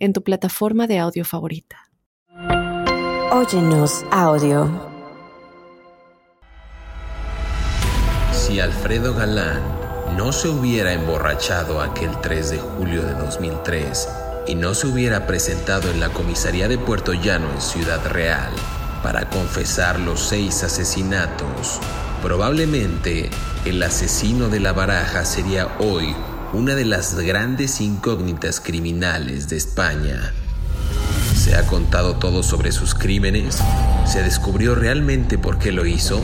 [0.00, 1.76] en tu plataforma de audio favorita.
[3.30, 4.68] Óyenos audio.
[8.32, 9.62] Si Alfredo Galán
[10.16, 14.08] no se hubiera emborrachado aquel 3 de julio de 2003
[14.48, 18.50] y no se hubiera presentado en la comisaría de Puerto Llano en Ciudad Real
[19.02, 21.78] para confesar los seis asesinatos,
[22.22, 23.30] probablemente
[23.64, 26.14] el asesino de la baraja sería hoy
[26.52, 30.32] una de las grandes incógnitas criminales de España.
[31.36, 33.58] Se ha contado todo sobre sus crímenes,
[34.04, 36.20] se descubrió realmente por qué lo hizo,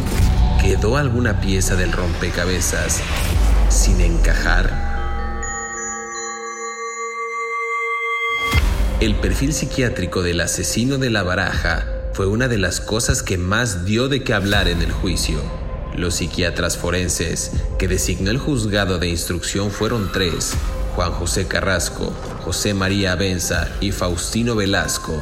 [0.61, 3.01] quedó alguna pieza del rompecabezas
[3.69, 4.97] sin encajar.
[9.01, 13.85] El perfil psiquiátrico del asesino de la baraja fue una de las cosas que más
[13.85, 15.66] dio de qué hablar en el juicio.
[15.97, 20.53] Los psiquiatras forenses que designó el juzgado de instrucción fueron tres,
[20.95, 22.13] Juan José Carrasco,
[22.45, 25.19] José María Benza y Faustino Velasco.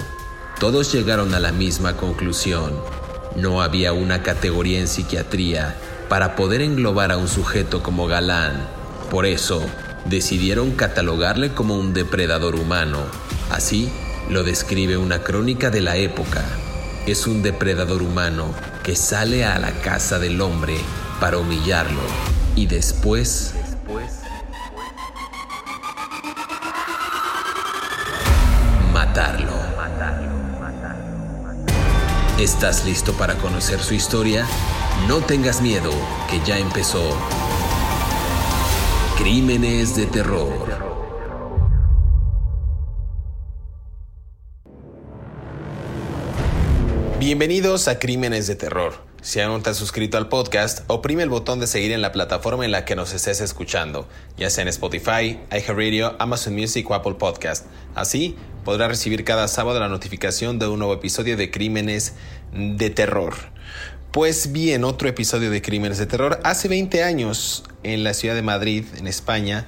[0.59, 2.73] Todos llegaron a la misma conclusión.
[3.37, 5.77] No había una categoría en psiquiatría
[6.09, 8.69] para poder englobar a un sujeto como Galán.
[9.11, 9.63] Por eso,
[10.07, 12.99] decidieron catalogarle como un depredador humano.
[13.51, 13.93] Así
[14.29, 16.45] lo describe una crónica de la época.
[17.07, 18.47] Es un depredador humano
[18.83, 20.79] que sale a la casa del hombre
[21.21, 22.01] para humillarlo
[22.57, 23.53] y después
[28.91, 29.53] matarlo.
[32.39, 34.47] ¿Estás listo para conocer su historia?
[35.07, 35.93] No tengas miedo,
[36.31, 37.15] que ya empezó.
[39.19, 40.94] Crímenes de terror.
[47.25, 49.03] Bienvenidos a Crímenes de Terror.
[49.23, 52.13] Si aún no te has suscrito al podcast, oprime el botón de seguir en la
[52.13, 56.93] plataforma en la que nos estés escuchando, ya sea en Spotify, iHeartRadio, Amazon Music o
[56.93, 57.65] Apple Podcast.
[57.95, 62.13] Así podrás recibir cada sábado la notificación de un nuevo episodio de Crímenes
[62.53, 63.33] de Terror.
[64.11, 66.41] Pues bien, otro episodio de Crímenes de Terror.
[66.45, 69.67] Hace 20 años, en la ciudad de Madrid, en España,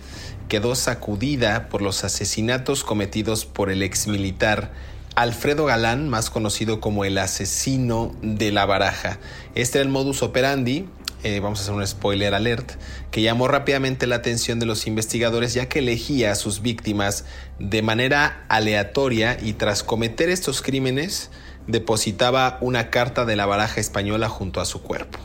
[0.50, 4.72] quedó sacudida por los asesinatos cometidos por el ex militar
[5.16, 9.18] Alfredo Galán, más conocido como el asesino de la baraja.
[9.54, 10.90] Este era el modus operandi,
[11.22, 12.72] eh, vamos a hacer un spoiler alert,
[13.10, 17.24] que llamó rápidamente la atención de los investigadores ya que elegía a sus víctimas
[17.58, 21.30] de manera aleatoria y tras cometer estos crímenes
[21.66, 25.18] depositaba una carta de la baraja española junto a su cuerpo.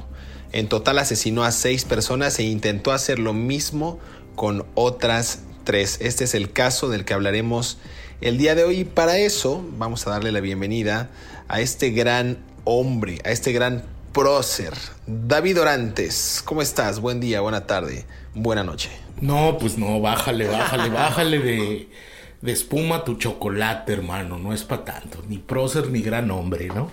[0.54, 4.00] En total asesinó a seis personas e intentó hacer lo mismo
[4.36, 5.98] con otras tres.
[6.00, 7.78] Este es el caso del que hablaremos
[8.22, 8.84] el día de hoy.
[8.86, 11.10] Para eso vamos a darle la bienvenida
[11.48, 13.84] a este gran hombre, a este gran
[14.14, 14.74] prócer,
[15.08, 16.42] David Orantes.
[16.46, 17.00] ¿Cómo estás?
[17.00, 18.90] Buen día, buena tarde, buena noche.
[19.20, 21.90] No, pues no, bájale, bájale, bájale de,
[22.42, 24.38] de espuma tu chocolate, hermano.
[24.38, 26.92] No es para tanto, ni prócer ni gran hombre, ¿no?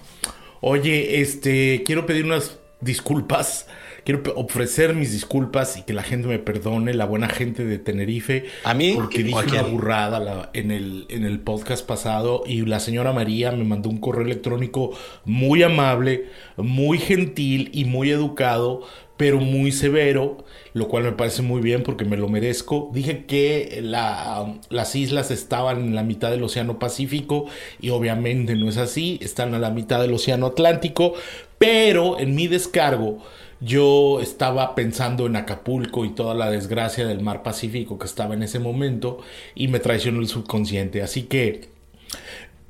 [0.60, 3.66] Oye, este, quiero pedir unas disculpas
[4.08, 8.46] quiero ofrecer mis disculpas y que la gente me perdone, la buena gente de Tenerife.
[8.64, 8.94] ¿A mí?
[8.94, 13.64] Porque dije una burrada en, el, en el podcast pasado y la señora María me
[13.64, 14.92] mandó un correo electrónico
[15.26, 16.24] muy amable,
[16.56, 18.80] muy gentil y muy educado,
[19.18, 20.38] pero muy severo,
[20.72, 22.88] lo cual me parece muy bien porque me lo merezco.
[22.94, 27.44] Dije que las islas estaban en la mitad del Océano Pacífico
[27.78, 31.12] y obviamente no es así, están a la mitad del Océano Atlántico,
[31.58, 33.18] pero en mi descargo
[33.60, 38.42] yo estaba pensando en Acapulco y toda la desgracia del mar Pacífico que estaba en
[38.42, 39.18] ese momento
[39.54, 41.02] y me traicionó el subconsciente.
[41.02, 41.68] Así que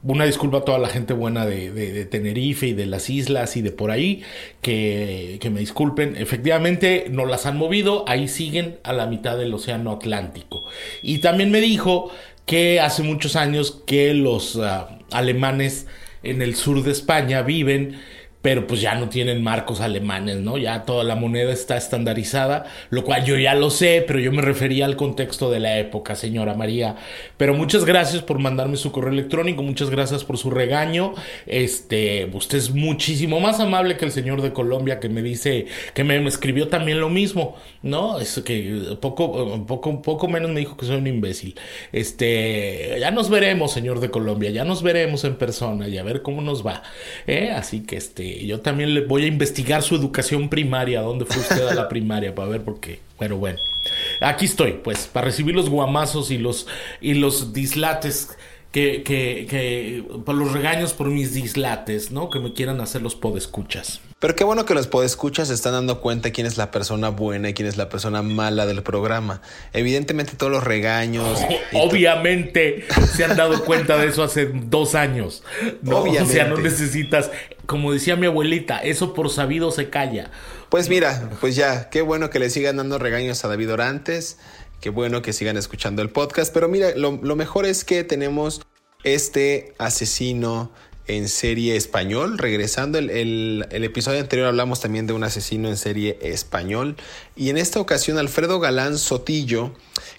[0.02, 3.72] una disculpa a toda la gente buena de, Tenerife y de las islas y de
[3.72, 4.22] por ahí,
[4.62, 6.16] que, que, me disculpen.
[6.16, 10.64] Efectivamente, no las han movido, ahí siguen a la mitad del Océano Atlántico.
[11.02, 12.10] Y también me dijo
[12.46, 15.86] que hace muchos años que los ah, alemanes
[16.22, 18.00] en el sur de España viven
[18.48, 20.56] pero pues ya no tienen marcos alemanes, ¿no?
[20.56, 24.40] Ya toda la moneda está estandarizada, lo cual yo ya lo sé, pero yo me
[24.40, 26.96] refería al contexto de la época, señora María.
[27.36, 31.12] Pero muchas gracias por mandarme su correo electrónico, muchas gracias por su regaño.
[31.44, 36.02] Este, usted es muchísimo más amable que el señor de Colombia que me dice, que
[36.02, 38.18] me escribió también lo mismo, ¿no?
[38.18, 41.54] Es que poco, poco, poco menos me dijo que soy un imbécil.
[41.92, 46.22] Este, ya nos veremos, señor de Colombia, ya nos veremos en persona y a ver
[46.22, 46.82] cómo nos va.
[47.26, 47.50] ¿eh?
[47.54, 51.66] Así que este, yo también le voy a investigar su educación primaria, dónde fue usted
[51.66, 53.00] a la primaria, para ver por qué.
[53.18, 53.58] Pero bueno,
[54.20, 56.66] aquí estoy, pues, para recibir los guamazos y los,
[57.00, 58.37] y los dislates
[58.72, 62.28] que, que, que, por los regaños por mis dislates, ¿no?
[62.30, 64.00] Que me quieran hacer los podescuchas.
[64.18, 67.50] Pero qué bueno que los podescuchas se están dando cuenta quién es la persona buena
[67.50, 69.40] y quién es la persona mala del programa.
[69.72, 71.38] Evidentemente todos los regaños...
[71.72, 72.84] Obviamente
[73.14, 75.44] se han dado cuenta de eso hace dos años.
[75.82, 76.02] ¿no?
[76.02, 77.30] O sea, no necesitas,
[77.64, 80.32] como decía mi abuelita, eso por sabido se calla.
[80.68, 84.38] Pues mira, pues ya, qué bueno que le sigan dando regaños a David Orantes.
[84.80, 86.52] Qué bueno que sigan escuchando el podcast.
[86.54, 88.62] Pero mira, lo, lo mejor es que tenemos
[89.04, 90.72] este asesino
[91.08, 92.38] en serie español.
[92.38, 96.96] Regresando, el, el, episodio anterior hablamos también de un asesino en serie español.
[97.34, 99.72] Y en esta ocasión, Alfredo Galán Sotillo,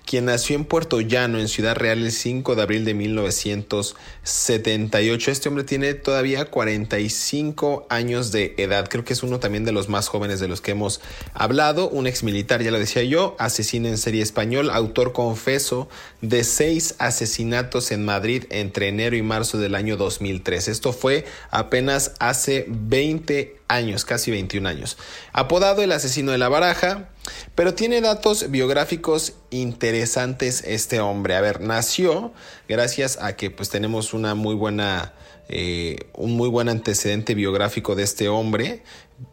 [0.06, 5.32] quien nació en Puerto Llano, en Ciudad Real, el 5 de abril de 1978.
[5.32, 8.88] Este hombre tiene todavía 45 años de edad.
[8.90, 11.00] Creo que es uno también de los más jóvenes de los que hemos
[11.36, 11.90] hablado.
[11.90, 15.88] Un ex militar, ya lo decía yo, asesino en serie español, autor confeso
[16.22, 20.79] de seis asesinatos en Madrid entre enero y marzo del año 2003.
[20.80, 24.98] Esto fue apenas hace 20 años, casi 21 años.
[25.34, 27.10] Apodado el asesino de la baraja,
[27.54, 31.36] pero tiene datos biográficos interesantes este hombre.
[31.36, 32.32] A ver, nació
[32.70, 35.14] gracias a que pues tenemos una muy buena...
[35.52, 38.84] Eh, un muy buen antecedente biográfico de este hombre,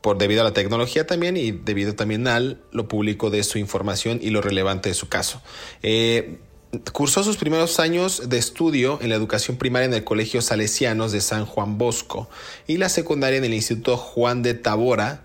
[0.00, 4.18] por debido a la tecnología también y debido también al lo público de su información
[4.22, 5.42] y lo relevante de su caso.
[5.82, 6.38] Eh,
[6.92, 11.20] Cursó sus primeros años de estudio en la educación primaria en el Colegio Salesianos de
[11.20, 12.28] San Juan Bosco
[12.66, 15.24] y la secundaria en el Instituto Juan de Tabora,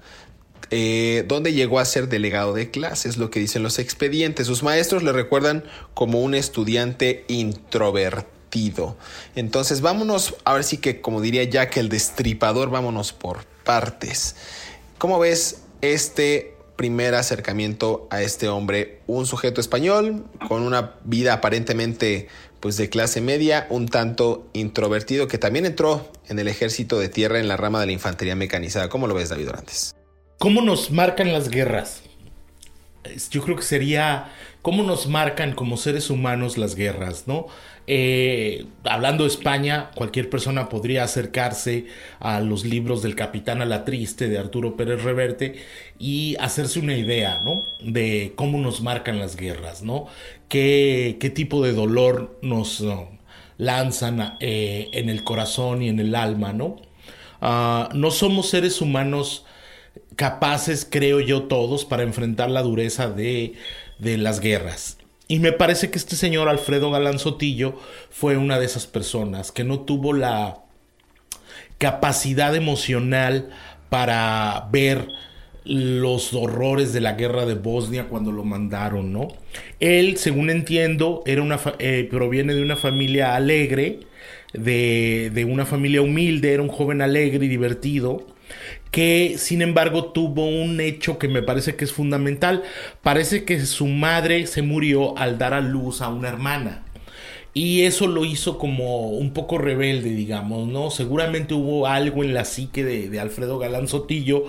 [0.69, 4.47] eh, donde llegó a ser delegado de clases, lo que dicen los expedientes.
[4.47, 5.63] Sus maestros le recuerdan
[5.93, 8.97] como un estudiante introvertido.
[9.35, 14.35] Entonces vámonos, a ver si que como diría Jack el destripador, vámonos por partes.
[14.97, 16.50] ¿Cómo ves este
[16.81, 22.27] primer acercamiento a este hombre, un sujeto español con una vida aparentemente
[22.59, 27.37] pues de clase media, un tanto introvertido que también entró en el ejército de tierra
[27.37, 28.89] en la rama de la infantería mecanizada.
[28.89, 29.95] ¿Cómo lo ves, David Orantes?
[30.39, 32.01] ¿Cómo nos marcan las guerras?
[33.29, 34.31] Yo creo que sería
[34.63, 37.45] cómo nos marcan como seres humanos las guerras, ¿no?
[37.93, 41.87] Eh, hablando de España, cualquier persona podría acercarse
[42.21, 45.55] a los libros del Capitán a la Triste de Arturo Pérez Reverte
[45.99, 47.63] y hacerse una idea, ¿no?
[47.81, 50.07] De cómo nos marcan las guerras, ¿no?
[50.47, 52.81] Qué, qué tipo de dolor nos
[53.57, 56.77] lanzan eh, en el corazón y en el alma, ¿no?
[57.41, 59.45] Ah, no somos seres humanos
[60.15, 63.55] capaces, creo yo, todos, para enfrentar la dureza de,
[63.99, 65.00] de las guerras.
[65.31, 67.79] Y me parece que este señor Alfredo Galán Sotillo
[68.09, 70.57] fue una de esas personas que no tuvo la
[71.77, 73.49] capacidad emocional
[73.87, 75.07] para ver
[75.63, 79.29] los horrores de la guerra de Bosnia cuando lo mandaron, ¿no?
[79.79, 84.01] Él, según entiendo, era una eh, proviene de una familia alegre,
[84.51, 88.27] de, de una familia humilde, era un joven alegre y divertido,
[88.91, 92.63] que sin embargo tuvo un hecho que me parece que es fundamental.
[93.01, 96.83] Parece que su madre se murió al dar a luz a una hermana.
[97.53, 100.89] Y eso lo hizo como un poco rebelde, digamos, ¿no?
[100.89, 104.45] Seguramente hubo algo en la psique de, de, Alfredo Galán Sotillo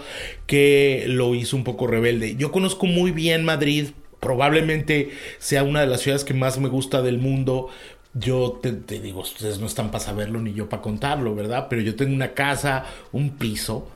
[0.47, 2.37] que lo hizo un poco rebelde.
[2.37, 3.89] Yo conozco muy bien Madrid,
[4.21, 7.71] probablemente sea una de las ciudades que más me gusta del mundo.
[8.15, 11.67] Yo te, te digo, ustedes no están para saberlo ni yo para contarlo, ¿verdad?
[11.69, 13.89] Pero yo tengo una casa, un piso,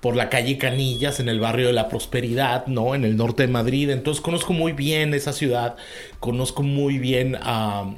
[0.00, 2.94] por la calle Canillas, en el barrio de la Prosperidad, ¿no?
[2.94, 3.90] En el norte de Madrid.
[3.90, 5.76] Entonces conozco muy bien esa ciudad,
[6.20, 7.94] conozco muy bien a,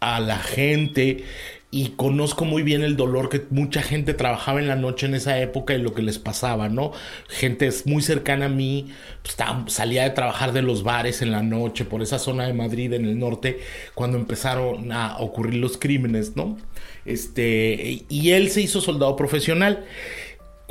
[0.00, 1.24] a la gente
[1.72, 5.40] y conozco muy bien el dolor que mucha gente trabajaba en la noche en esa
[5.40, 6.90] época y lo que les pasaba, ¿no?
[7.28, 8.90] Gente muy cercana a mí,
[9.22, 9.36] pues,
[9.72, 13.04] salía de trabajar de los bares en la noche por esa zona de Madrid en
[13.04, 13.60] el norte
[13.94, 16.58] cuando empezaron a ocurrir los crímenes, ¿no?
[17.04, 19.84] Este, y él se hizo soldado profesional.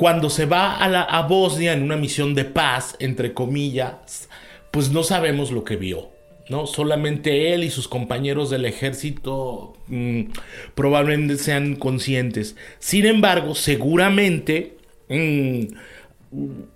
[0.00, 4.30] Cuando se va a, Bosnia en una misión de paz, entre comillas,
[4.70, 6.08] pues no sabemos lo que vio.
[6.48, 6.66] ¿no?
[6.66, 10.22] Solamente él y sus compañeros del ejército mmm,
[10.74, 12.56] probablemente sean conscientes.
[12.78, 14.78] Sin embargo, seguramente
[15.10, 15.64] mm,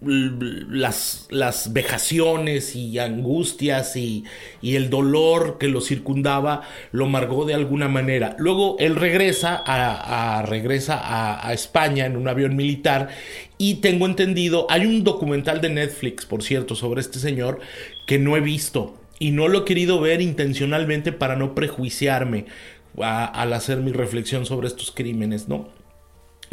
[0.00, 4.24] las, las vejaciones y angustias y,
[4.62, 8.34] el dolor que lo circundaba lo amargó de alguna manera.
[8.38, 13.08] Luego él regresa a, regresa a, a, España en un avión militar
[13.56, 17.60] y tengo entendido, hay un documental de Netflix, por cierto, sobre este señor
[18.06, 22.46] que no he visto y no lo he querido ver intencionalmente para no prejuiciarme
[23.00, 25.68] al hacer mi reflexión sobre estos crímenes, ¿no?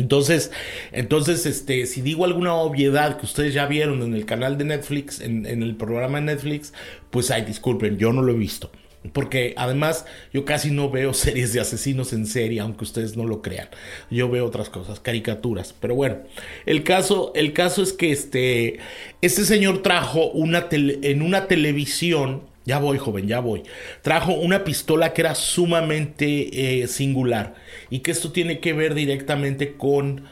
[0.01, 0.51] Entonces,
[0.91, 5.22] entonces, este, si digo alguna obviedad que ustedes ya vieron en el canal de Netflix,
[5.22, 6.74] en, el programa de Netflix,
[7.12, 8.72] pues ay, disculpen, yo no lo he visto.
[9.13, 13.43] Porque además yo casi no veo series de asesinos en serie, aunque ustedes no lo
[13.43, 13.70] crean.
[14.10, 15.75] Yo veo otras cosas, caricaturas.
[15.79, 16.17] Pero bueno,
[16.65, 18.79] el caso, el caso es que este,
[19.22, 23.63] este señor trajo una en una televisión ya voy, joven, ya voy.
[24.01, 27.56] Trajo una pistola que era sumamente eh, singular
[27.89, 30.25] y que esto tiene que ver directamente con,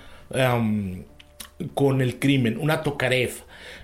[1.74, 3.32] con el crimen, una Tokarev.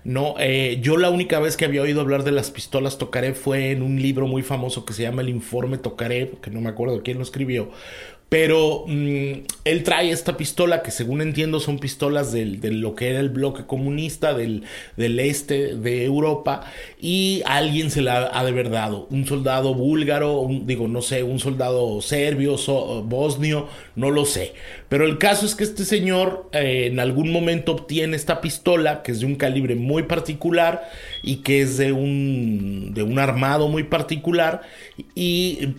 [0.04, 3.72] No, eh, yo la única vez que había oído hablar de las pistolas Tokarev fue
[3.72, 7.02] en un libro muy famoso que se llama El Informe Tokarev, que no me acuerdo
[7.02, 7.72] quién lo escribió,
[8.38, 13.22] pero mm, él trae esta pistola que según entiendo son pistolas de lo que era
[13.22, 14.64] el bloque comunista del,
[14.98, 18.66] del, este de Europa y alguien se la ha de haber.
[19.10, 22.58] Un soldado búlgaro, digo, no sé, un soldado serbio,
[23.06, 24.54] bosnio, no lo sé.
[24.90, 29.14] Pero el caso es que este señor eh, en algún momento obtiene esta pistola que
[29.14, 30.90] es de un calibre muy particular
[31.24, 34.62] y que es de un, de un armado muy particular
[35.16, 35.76] y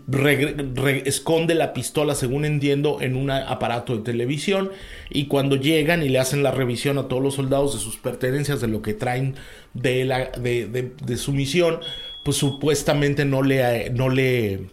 [1.04, 4.70] esconde la pistola según entiendo, en un aparato de televisión
[5.10, 8.60] y cuando llegan y le hacen la revisión a todos los soldados de sus pertenencias,
[8.60, 9.34] de lo que traen
[9.74, 11.80] de, la, de, su misión,
[12.22, 14.66] pues supuestamente no le, no le,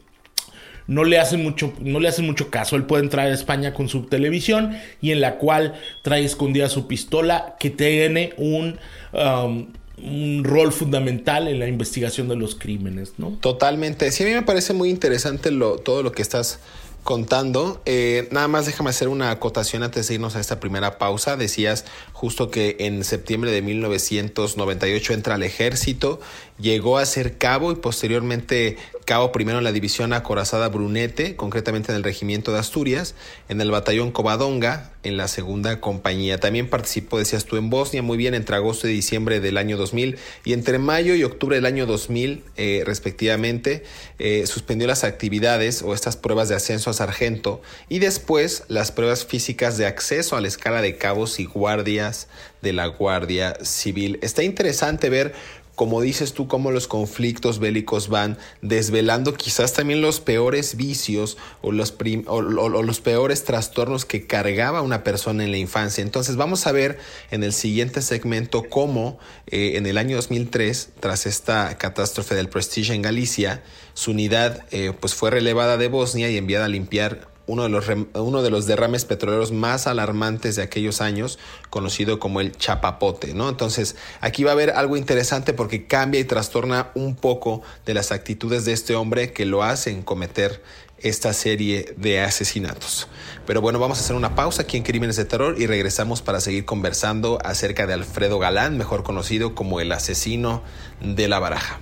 [0.88, 2.76] no le hacen mucho, no le mucho caso.
[2.76, 6.88] Él puede entrar a España con su televisión y en la cual trae escondida su
[6.88, 8.80] pistola que tiene un
[9.14, 9.68] um,
[10.04, 13.38] un rol fundamental en la investigación de los crímenes, ¿no?
[13.42, 14.12] Totalmente.
[14.12, 16.60] Sí, a mí me parece muy interesante lo, todo lo que estás
[17.04, 17.82] contando.
[17.86, 21.38] Eh, nada más déjame hacer una acotación antes de irnos a esta primera pausa.
[21.38, 26.20] Decías justo que en septiembre de 1998 entra al ejército,
[26.64, 31.98] llegó a ser cabo y posteriormente cabo primero en la división acorazada Brunete, concretamente en
[31.98, 33.16] el regimiento de Asturias,
[33.50, 36.40] en el batallón Covadonga, en la segunda compañía.
[36.40, 40.18] También participó, decías tú, en Bosnia, muy bien, entre agosto y diciembre del año 2000
[40.46, 43.84] y entre mayo y octubre del año 2000, eh, respectivamente,
[44.20, 49.26] eh, suspendió las actividades o estas pruebas de ascenso a sargento y después las pruebas
[49.26, 52.30] físicas de acceso a la escala de cabos y guardias
[52.62, 54.20] de la Guardia Civil.
[54.22, 55.34] Está interesante ver
[55.76, 61.72] como dices tú, cómo los conflictos bélicos van desvelando quizás también los peores vicios o
[61.72, 61.96] los,
[62.28, 66.04] o, los, peores trastornos que cargaba una persona en la infancia.
[66.04, 67.00] Entonces vamos a ver
[67.32, 72.94] en el siguiente segmento cómo eh, en el año 2003, tras esta catástrofe del Prestige
[72.94, 73.64] en Galicia,
[73.96, 77.86] su unidad eh, pues fue relevada de Bosnia y enviada a limpiar uno de, los,
[78.16, 83.50] uno de los derrames petroleros más alarmantes de aquellos años, conocido como el chapapote, ¿no?
[83.50, 88.12] Entonces, aquí va a haber algo interesante porque cambia y trastorna un poco de las
[88.12, 90.62] actitudes de este hombre que lo hacen cometer
[91.04, 93.08] esta serie de asesinatos.
[93.46, 96.40] Pero bueno, vamos a hacer una pausa aquí en Crímenes de Terror y regresamos para
[96.40, 100.64] seguir conversando acerca de Alfredo Galán, mejor conocido como el asesino
[101.02, 101.82] de la baraja.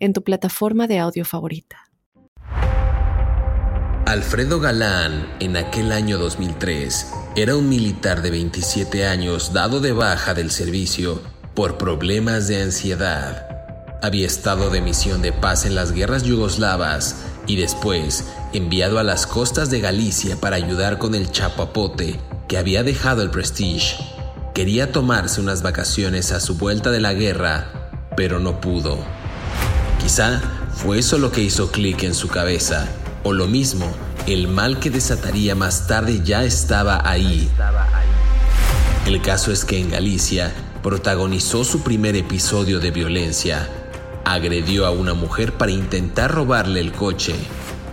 [0.00, 1.90] en tu plataforma de audio favorita.
[4.06, 10.34] Alfredo Galán, en aquel año 2003, era un militar de 27 años dado de baja
[10.34, 11.22] del servicio
[11.54, 13.46] por problemas de ansiedad.
[14.02, 19.28] Había estado de misión de paz en las guerras yugoslavas y después enviado a las
[19.28, 23.96] costas de Galicia para ayudar con el chapapote que había dejado el Prestige.
[24.54, 28.98] Quería tomarse unas vacaciones a su vuelta de la guerra, pero no pudo.
[30.00, 30.40] Quizá
[30.74, 32.88] fue eso lo que hizo clic en su cabeza,
[33.22, 33.86] o lo mismo,
[34.26, 37.48] el mal que desataría más tarde ya estaba ahí.
[39.06, 40.52] El caso es que en Galicia
[40.82, 43.68] protagonizó su primer episodio de violencia.
[44.24, 47.34] Agredió a una mujer para intentar robarle el coche.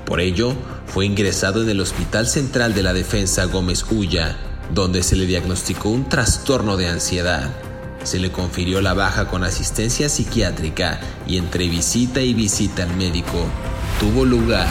[0.06, 0.54] Por ello,
[0.86, 4.38] fue ingresado en el Hospital Central de la Defensa Gómez Ulla,
[4.74, 7.50] donde se le diagnosticó un trastorno de ansiedad.
[8.08, 13.46] Se le confirió la baja con asistencia psiquiátrica y entre visita y visita al médico
[14.00, 14.70] tuvo lugar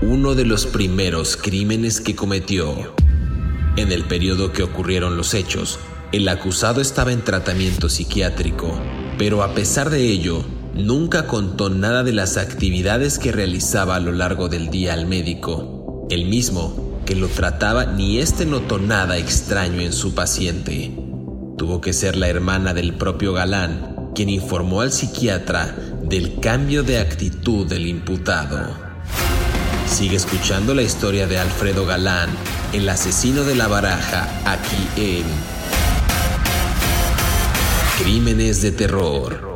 [0.00, 2.94] uno de los primeros crímenes que cometió.
[3.76, 5.78] En el periodo que ocurrieron los hechos,
[6.10, 8.80] el acusado estaba en tratamiento psiquiátrico,
[9.18, 10.42] pero a pesar de ello,
[10.72, 16.06] nunca contó nada de las actividades que realizaba a lo largo del día al médico,
[16.08, 20.99] el mismo que lo trataba ni éste notó nada extraño en su paciente.
[21.60, 26.98] Tuvo que ser la hermana del propio galán quien informó al psiquiatra del cambio de
[26.98, 28.74] actitud del imputado.
[29.86, 32.30] Sigue escuchando la historia de Alfredo Galán,
[32.72, 35.24] el asesino de la baraja, aquí en
[38.02, 39.49] Crímenes de Terror.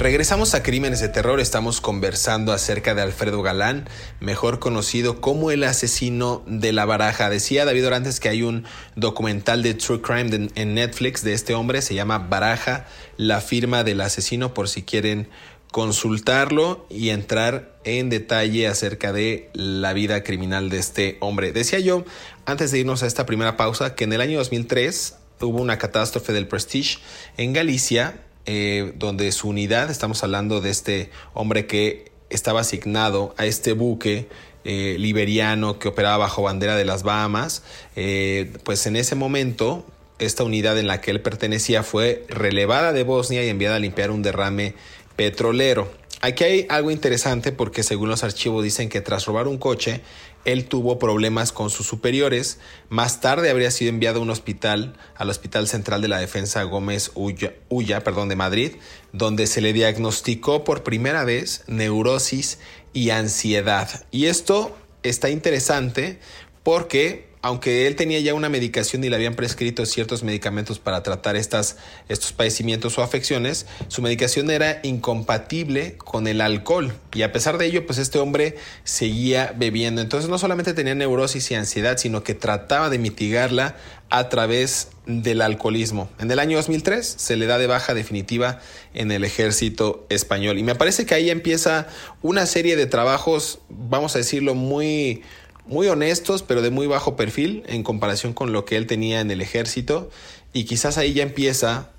[0.00, 3.86] Regresamos a Crímenes de Terror, estamos conversando acerca de Alfredo Galán,
[4.18, 7.28] mejor conocido como el asesino de la baraja.
[7.28, 8.64] Decía David Orantes que hay un
[8.96, 12.86] documental de True Crime en Netflix de este hombre, se llama Baraja,
[13.18, 15.28] la firma del asesino, por si quieren
[15.70, 21.52] consultarlo y entrar en detalle acerca de la vida criminal de este hombre.
[21.52, 22.06] Decía yo,
[22.46, 26.32] antes de irnos a esta primera pausa, que en el año 2003 hubo una catástrofe
[26.32, 27.00] del Prestige
[27.36, 33.46] en Galicia eh, donde su unidad, estamos hablando de este hombre que estaba asignado a
[33.46, 34.28] este buque
[34.64, 37.62] eh, liberiano que operaba bajo bandera de las Bahamas,
[37.96, 39.84] eh, pues en ese momento
[40.18, 44.10] esta unidad en la que él pertenecía fue relevada de Bosnia y enviada a limpiar
[44.10, 44.74] un derrame
[45.16, 45.90] petrolero.
[46.22, 50.02] Aquí hay algo interesante porque según los archivos dicen que tras robar un coche,
[50.44, 52.58] él tuvo problemas con sus superiores.
[52.88, 57.12] Más tarde habría sido enviado a un hospital, al Hospital Central de la Defensa Gómez
[57.14, 58.72] Ulla, perdón, de Madrid,
[59.12, 62.58] donde se le diagnosticó por primera vez neurosis
[62.92, 64.04] y ansiedad.
[64.10, 66.18] Y esto está interesante
[66.62, 71.36] porque aunque él tenía ya una medicación y le habían prescrito ciertos medicamentos para tratar
[71.36, 71.76] estas,
[72.08, 76.94] estos padecimientos o afecciones, su medicación era incompatible con el alcohol.
[77.14, 80.02] Y a pesar de ello, pues este hombre seguía bebiendo.
[80.02, 83.76] Entonces no solamente tenía neurosis y ansiedad, sino que trataba de mitigarla
[84.10, 86.10] a través del alcoholismo.
[86.18, 88.60] En el año 2003 se le da de baja definitiva
[88.92, 90.58] en el ejército español.
[90.58, 91.86] Y me parece que ahí empieza
[92.20, 95.22] una serie de trabajos, vamos a decirlo, muy
[95.66, 99.30] muy honestos, pero de muy bajo perfil en comparación con lo que él tenía en
[99.30, 100.10] el ejército.
[100.52, 101.90] Y quizás ahí ya empieza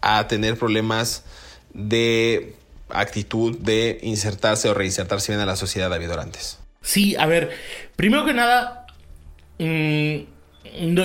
[0.00, 1.24] a tener problemas
[1.72, 2.54] de
[2.88, 6.58] actitud de insertarse o reinsertarse bien a la sociedad David Orantes.
[6.82, 7.50] Sí, a ver,
[7.96, 8.86] primero que nada,
[9.58, 10.16] mm,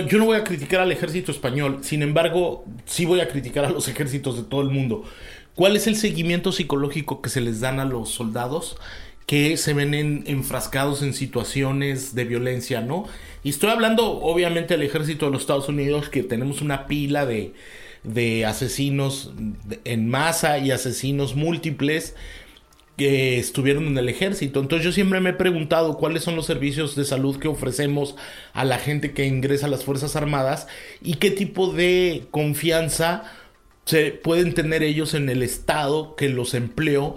[0.07, 3.69] yo no voy a criticar al ejército español, sin embargo, sí voy a criticar a
[3.69, 5.03] los ejércitos de todo el mundo.
[5.55, 8.77] ¿Cuál es el seguimiento psicológico que se les dan a los soldados?
[9.25, 13.05] Que se ven enfrascados en situaciones de violencia, ¿no?
[13.43, 17.53] Y estoy hablando obviamente del ejército de los Estados Unidos, que tenemos una pila de,
[18.03, 19.33] de asesinos
[19.85, 22.15] en masa y asesinos múltiples
[22.97, 24.59] que estuvieron en el ejército.
[24.59, 28.15] Entonces yo siempre me he preguntado cuáles son los servicios de salud que ofrecemos
[28.53, 30.67] a la gente que ingresa a las Fuerzas Armadas
[31.01, 33.23] y qué tipo de confianza
[33.85, 37.15] se pueden tener ellos en el Estado que los empleó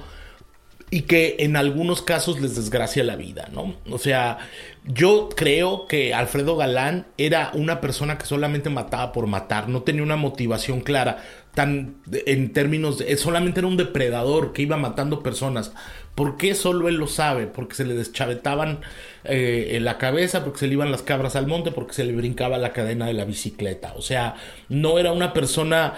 [0.95, 3.75] y que en algunos casos les desgracia la vida, ¿no?
[3.91, 4.39] O sea,
[4.85, 10.05] yo creo que Alfredo Galán era una persona que solamente mataba por matar, no tenía
[10.05, 15.73] una motivación clara, tan en términos de, solamente era un depredador que iba matando personas.
[16.15, 17.49] ¿Por qué solo él lo sabe?
[17.49, 18.79] Porque se le deschavetaban
[19.25, 22.57] eh, la cabeza, porque se le iban las cabras al monte, porque se le brincaba
[22.57, 23.95] la cadena de la bicicleta.
[23.97, 24.37] O sea,
[24.69, 25.95] no era una persona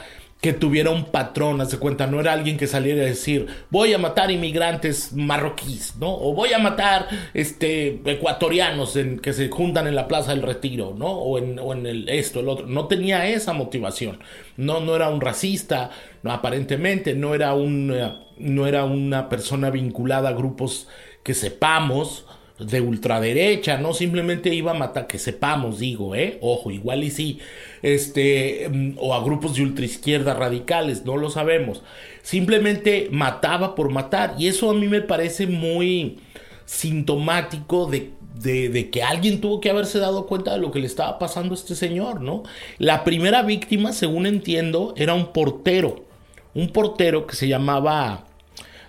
[0.46, 3.92] que tuviera un patrón, haz de cuenta, no era alguien que saliera a decir, voy
[3.92, 6.14] a matar inmigrantes marroquíes, ¿no?
[6.14, 11.08] O voy a matar este, ecuatorianos que se juntan en la Plaza del Retiro, ¿no?
[11.08, 12.68] O en, el esto, el otro.
[12.68, 14.20] No tenía esa motivación.
[14.56, 15.90] No, no era un racista,
[16.22, 17.92] aparentemente, no era, un,
[18.38, 20.86] no era una persona vinculada a grupos
[21.24, 22.24] que sepamos,
[22.58, 27.38] de ultraderecha, no simplemente iba a matar, que sepamos, digo, eh, ojo, igual y sí,
[27.82, 31.82] este, mm, o a grupos de ultraizquierda radicales, no lo sabemos,
[32.22, 36.18] simplemente mataba por matar, y eso a mí me parece muy
[36.64, 38.10] sintomático de,
[38.42, 41.58] de, que alguien tuvo que haberse dado cuenta de lo que le estaba pasando a
[41.58, 42.42] este señor, ¿no?
[42.78, 46.04] La primera víctima, según entiendo, era un portero,
[46.54, 48.24] un portero que se llamaba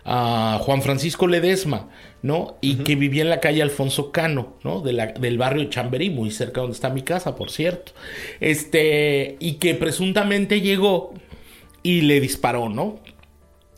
[0.05, 1.87] ah, Juan Francisco Ledesma,
[2.21, 2.57] ¿no?
[2.61, 4.81] Y que vivía en la calle Alfonso Cano, ¿no?
[4.81, 7.93] De la, del barrio Chamberí, muy cerca donde está mi casa, por cierto.
[8.39, 11.13] Este, y que presuntamente llegó
[11.83, 12.99] y le disparó, ¿no?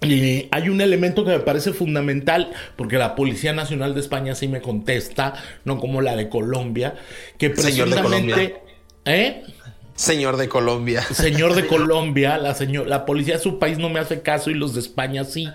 [0.01, 4.47] eh, hay un elemento que me parece fundamental, porque la Policía Nacional de España sí
[4.47, 5.33] me contesta,
[5.65, 6.95] no como la de Colombia,
[7.37, 8.53] que Señor de Colombia.
[9.05, 9.43] ¿Eh?
[9.99, 11.01] Señor de Colombia.
[11.11, 14.53] Señor de Colombia, la, señor, la policía de su país no me hace caso y
[14.53, 15.49] los de España sí.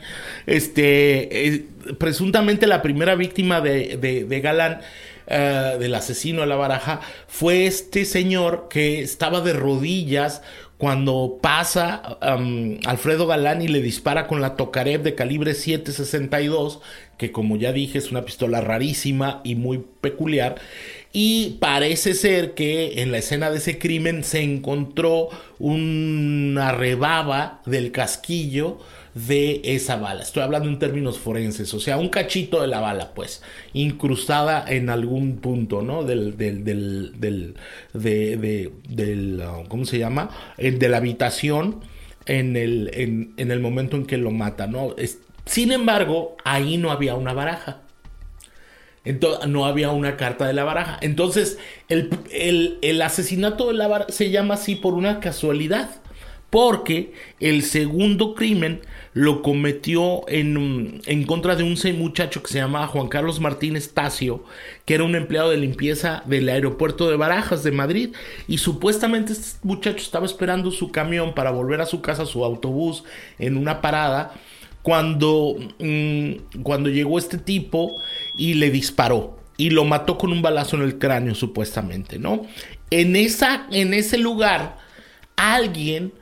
[0.45, 1.67] Este, eh,
[1.99, 4.83] presuntamente la primera víctima de, de, Galán,
[5.29, 10.43] eh, del asesino de la baraja, fue este señor que estaba de rodillas
[10.77, 12.19] cuando pasa
[12.85, 16.81] Alfredo Galán y le dispara con la Tokarev de calibre 7.62,
[17.17, 20.57] que como ya dije es una pistola rarísima y muy peculiar.
[21.17, 25.29] Y parece ser que en la escena de ese crimen se encontró
[25.61, 28.79] una rebaba del casquillo
[29.15, 30.23] de esa bala.
[30.25, 33.43] Estoy hablando en términos forenses, o sea, un cachito de la bala, pues,
[33.75, 36.03] incrustada en algún punto, ¿no?
[36.03, 37.55] Del, del, del, del,
[37.93, 40.31] de, del uh, ¿cómo se llama?
[40.59, 41.81] El de la habitación
[42.27, 44.97] en el, en, en el momento en que lo mata, ¿no?
[45.47, 47.84] sin embargo, ahí no había una baraja.
[49.05, 50.99] Entonces, no había una carta de la baraja.
[51.03, 52.11] Entonces, el,
[52.83, 55.91] el, asesinato de la baraja se llama así por una casualidad.
[56.51, 58.81] Porque el segundo crimen
[59.13, 64.45] lo cometió en, en contra de un muchacho que se llamaba Juan Carlos Martínez Tacio,
[64.85, 68.11] que era un empleado de limpieza del aeropuerto de Barajas de Madrid,
[68.47, 73.03] y supuestamente este muchacho estaba esperando su camión para volver a su casa, su autobús,
[73.41, 74.35] en una parada,
[74.85, 77.97] cuando, mm, cuando llegó este tipo
[78.37, 82.47] y le disparó y lo mató con un balazo en el cráneo supuestamente, ¿no?
[82.91, 84.79] En, esa, en ese lugar
[85.37, 86.13] alguien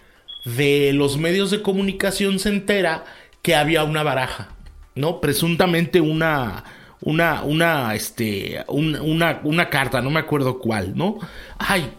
[0.45, 3.05] de los medios de comunicación se entera
[3.43, 4.55] que había una baraja,
[4.95, 5.21] ¿no?
[5.21, 6.65] Presuntamente una,
[7.01, 11.19] una, una, este, una, una carta, no me acuerdo cuál, ¿no?
[11.59, 11.91] Ay,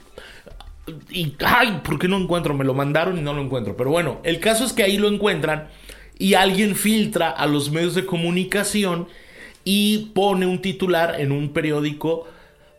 [1.09, 2.53] y, ay, ¿por qué no encuentro?
[2.53, 3.77] Me lo mandaron y no lo encuentro.
[3.77, 5.69] Pero bueno, el caso es que ahí lo encuentran
[6.19, 9.07] y alguien filtra a los medios de comunicación
[9.63, 12.27] y pone un titular en un periódico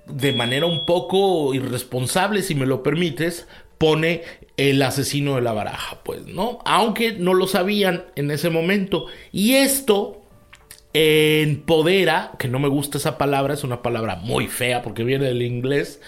[0.06, 3.46] de manera un poco irresponsable, si me lo permites,
[3.78, 4.22] pone
[4.56, 6.58] el asesino de la baraja, pues, ¿no?
[6.64, 9.06] Aunque no lo sabían en ese momento.
[9.32, 10.22] Y esto
[10.94, 15.42] empodera, que no me gusta esa palabra, es una palabra muy fea porque viene del
[15.42, 16.00] inglés,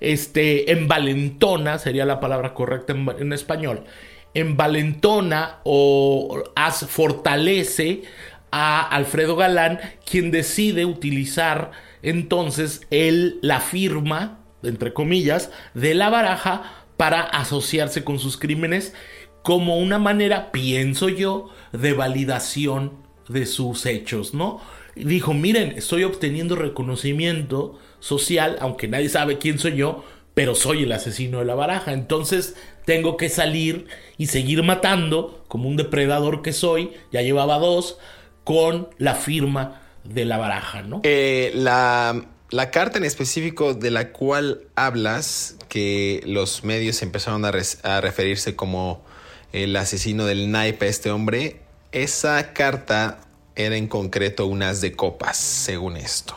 [0.00, 3.84] este, envalentona, sería la palabra correcta en, español,
[4.32, 6.42] envalentona o
[6.88, 8.02] fortalece
[8.50, 11.70] a Alfredo Galán, quien decide utilizar
[12.02, 18.94] entonces el, la firma, entre comillas, de la baraja para asociarse con sus crímenes
[19.42, 22.92] como una manera, pienso yo, de validación
[23.28, 24.60] de sus hechos, ¿no?
[24.96, 30.92] Dijo, miren, estoy obteniendo reconocimiento social, aunque nadie sabe quién soy yo, pero soy el
[30.92, 31.92] asesino de la baraja.
[31.92, 33.86] Entonces tengo que salir
[34.18, 37.98] y seguir matando como un depredador que soy, ya llevaba dos,
[38.50, 41.02] con la firma de la baraja, ¿no?
[41.04, 47.52] Eh, la la carta en específico de la cual hablas, que los medios empezaron a,
[48.00, 49.02] referirse como
[49.52, 51.60] el asesino del naipe a este hombre,
[51.92, 53.20] esa carta
[53.54, 56.34] era en concreto unas de copas, según esto,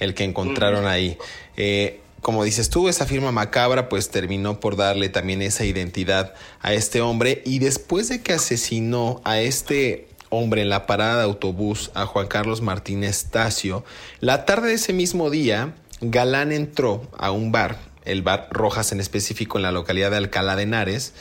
[0.00, 1.16] el que encontraron ahí.
[1.56, 6.72] Eh, como dices tú, esa firma macabra pues terminó por darle también esa identidad a
[6.72, 11.90] este hombre y después de que asesinó a este hombre en la parada de autobús
[11.94, 13.84] a Juan Carlos Martínez Tacio,
[14.20, 19.00] la tarde de ese mismo día, Galán entró a un bar, el bar Rojas en
[19.00, 21.14] específico en la localidad de Alcalá de Henares,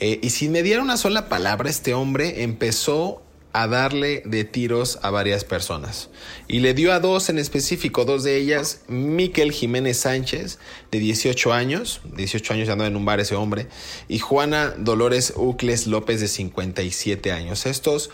[0.00, 3.22] eh, y sin mediar una sola palabra, este hombre empezó
[3.52, 6.08] a darle de tiros a varias personas.
[6.48, 10.58] Y le dio a dos en específico, dos de ellas, Miquel Jiménez Sánchez,
[10.90, 13.68] de 18 años, 18 años andando en un bar ese hombre,
[14.08, 17.66] y Juana Dolores Ucles López, de 57 años.
[17.66, 18.10] Estos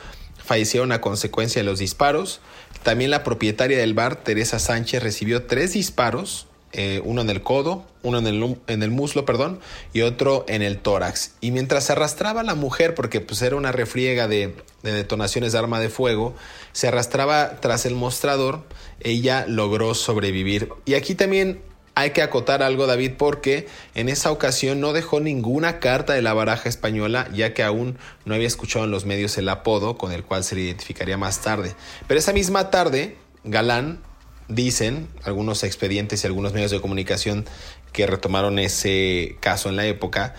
[0.49, 2.41] fallecieron a consecuencia de los disparos.
[2.83, 7.85] También la propietaria del bar, Teresa Sánchez, recibió tres disparos, eh, uno en el codo,
[8.03, 9.61] uno en el, en el, muslo, perdón,
[9.93, 11.33] y otro en el tórax.
[11.43, 15.59] Y mientras se arrastraba la mujer, porque pues era una refriega de, de detonaciones de
[15.59, 16.35] arma de fuego,
[16.73, 18.63] se arrastraba tras el mostrador,
[19.01, 20.71] ella logró sobrevivir.
[20.87, 21.61] Y aquí también
[21.99, 26.33] hay que acotar algo, David, porque en esa ocasión no dejó ninguna carta de la
[26.33, 30.23] baraja española, ya que aún no había escuchado en los medios el apodo con el
[30.23, 31.75] cual se le identificaría más tarde.
[32.07, 33.99] Pero esa misma tarde, Galán,
[34.47, 37.47] dicen algunos expedientes y algunos medios de comunicación
[37.93, 40.37] que retomaron ese caso en la época,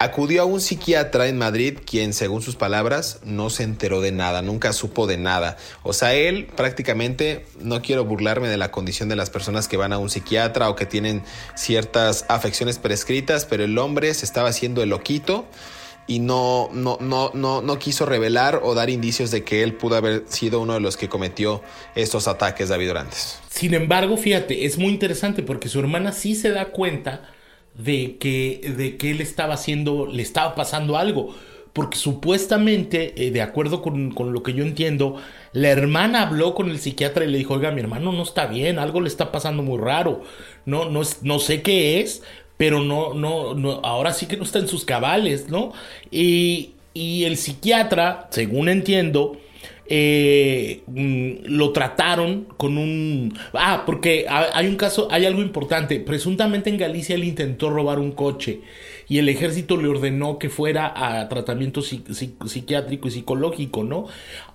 [0.00, 4.42] Acudió a un psiquiatra en Madrid quien, según sus palabras, no se enteró de nada,
[4.42, 5.56] nunca supo de nada.
[5.82, 9.92] O sea, él prácticamente, no quiero burlarme de la condición de las personas que van
[9.92, 11.22] a un psiquiatra o que tienen
[11.54, 15.46] ciertas afecciones prescritas, pero el hombre se estaba haciendo el loquito
[16.06, 19.96] y no, no, no, no, no quiso revelar o dar indicios de que él pudo
[19.96, 21.62] haber sido uno de los que cometió
[21.94, 23.38] estos ataques David Durantes.
[23.48, 27.30] Sin embargo, fíjate, es muy interesante porque su hermana sí se da cuenta
[27.74, 31.34] de que, de que él estaba haciendo, le estaba pasando algo.
[31.72, 35.16] Porque supuestamente, eh, de acuerdo con, con, lo que yo entiendo,
[35.52, 38.78] la hermana habló con el psiquiatra y le dijo, oiga, mi hermano no está bien,
[38.78, 40.22] algo le está pasando muy raro.
[40.66, 42.22] No, no, no sé qué es,
[42.56, 45.72] pero no, no, no, ahora sí que no está en sus cabales, ¿no?
[46.12, 49.36] Y, y el psiquiatra, según entiendo,
[49.86, 53.36] eh, mm, lo trataron con un...
[53.52, 56.00] Ah, porque hay un caso, hay algo importante.
[56.00, 58.60] Presuntamente en Galicia él intentó robar un coche
[59.08, 64.06] y el ejército le ordenó que fuera a tratamiento psiquiátrico y psicológico, ¿no?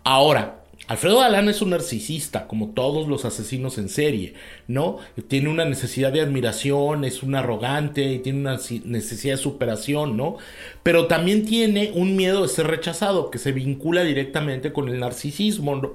[0.04, 0.59] Ahora,
[0.90, 4.34] Alfredo Galán es un narcisista, como todos los asesinos en serie,
[4.68, 4.98] ¿no?
[5.28, 10.38] Tiene una necesidad de admiración, es un arrogante, tiene una necesidad de superación, ¿no?
[10.82, 15.94] Pero también tiene un miedo de ser rechazado, que se vincula directamente con el narcisismo.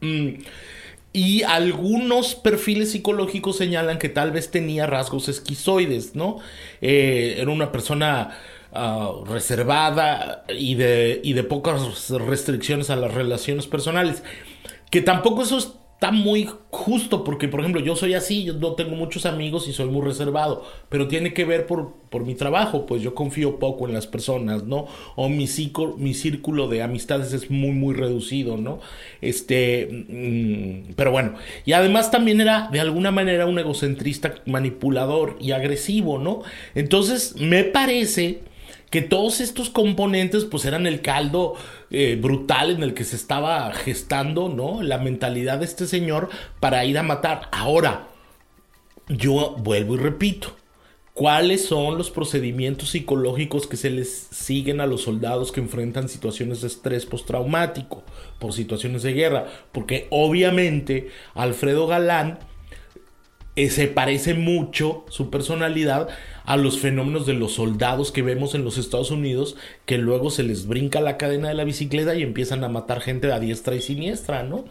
[0.00, 0.28] Mm.
[1.12, 6.40] Y algunos perfiles psicológicos señalan que tal vez tenía rasgos esquizoides, ¿no?
[6.80, 8.36] Eh, era una persona
[8.72, 14.22] uh, reservada y de, y de pocas restricciones a las relaciones personales.
[14.90, 15.58] Que tampoco eso
[16.00, 19.74] está muy justo, porque por ejemplo yo soy así, yo no tengo muchos amigos y
[19.74, 23.86] soy muy reservado, pero tiene que ver por, por mi trabajo, pues yo confío poco
[23.86, 24.86] en las personas, ¿no?
[25.14, 25.46] O mi,
[25.98, 28.80] mi círculo de amistades es muy, muy reducido, ¿no?
[29.20, 31.34] Este, mm, pero bueno,
[31.66, 36.40] y además también era de alguna manera un egocentrista manipulador y agresivo, ¿no?
[36.74, 38.40] Entonces me parece
[38.90, 41.54] que todos estos componentes pues eran el caldo
[41.90, 44.82] eh, brutal en el que se estaba gestando, ¿no?
[44.82, 47.48] La mentalidad de este señor para ir a matar.
[47.52, 48.08] Ahora,
[49.08, 50.56] yo vuelvo y repito,
[51.14, 56.60] ¿cuáles son los procedimientos psicológicos que se les siguen a los soldados que enfrentan situaciones
[56.60, 58.02] de estrés postraumático
[58.40, 59.46] por situaciones de guerra?
[59.70, 62.40] Porque obviamente Alfredo Galán
[63.56, 66.08] eh, se parece mucho su personalidad
[66.44, 70.42] a los fenómenos de los soldados que vemos en los Estados Unidos, que luego se
[70.42, 73.80] les brinca la cadena de la bicicleta y empiezan a matar gente a diestra y
[73.80, 74.64] siniestra, ¿no?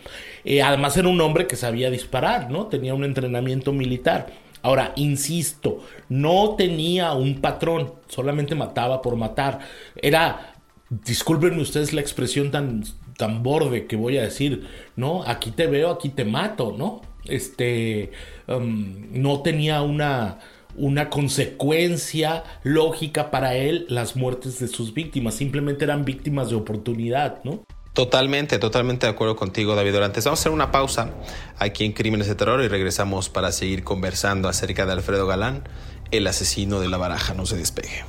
[0.44, 2.68] Eh, además era un hombre que sabía disparar, ¿no?
[2.68, 4.28] Tenía un entrenamiento militar.
[4.62, 9.60] Ahora, insisto, no tenía un patrón, solamente mataba por matar.
[9.96, 10.54] Era,
[10.89, 12.84] discúlpenme ustedes la expresión tan,
[13.18, 15.24] tan borde que voy a decir, ¿no?
[15.24, 17.02] Aquí te veo, aquí te mato, ¿no?
[17.26, 18.12] Este,
[18.50, 20.40] um, no tenía una
[20.76, 27.44] una consecuencia lógica para él las muertes de sus víctimas, simplemente eran víctimas de oportunidad,
[27.44, 27.64] ¿no?
[27.94, 30.24] Totalmente, totalmente de acuerdo contigo, David Orantes.
[30.24, 31.12] Vamos a hacer una pausa
[31.58, 35.68] aquí en Crímenes de Terror y regresamos para seguir conversando acerca de Alfredo Galán,
[36.12, 37.34] el asesino de la baraja.
[37.34, 38.06] No se despegue.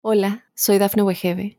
[0.00, 1.58] Hola, soy Dafne Wegebe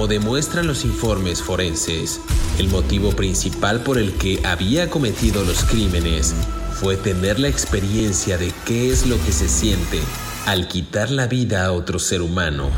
[0.00, 2.22] Como demuestran los informes forenses,
[2.58, 6.34] el motivo principal por el que había cometido los crímenes
[6.72, 10.00] fue tener la experiencia de qué es lo que se siente
[10.46, 12.70] al quitar la vida a otro ser humano.